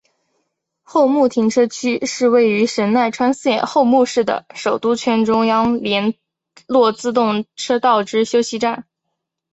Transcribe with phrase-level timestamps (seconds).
[0.81, 6.15] 厚木停车区是位于神奈川县厚木市的首都圈中央连
[6.65, 8.87] 络自动车道之休息站。